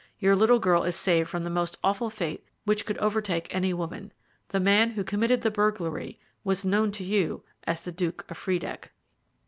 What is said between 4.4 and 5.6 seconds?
The man who committed the